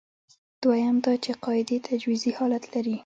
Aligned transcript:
دویم 0.63 0.95
دا 1.05 1.13
چې 1.23 1.31
قاعدې 1.43 1.77
تجویزي 1.87 2.31
حالت 2.37 2.63
لري. 2.73 2.95